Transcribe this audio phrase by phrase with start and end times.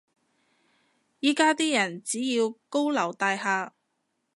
[1.19, 3.69] 依家啲人只要高樓大廈